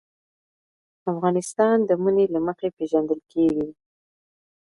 [1.11, 3.67] افغانستان د منی له مخې پېژندل کېږي.